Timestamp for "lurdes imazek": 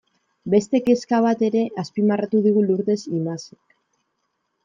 2.71-3.77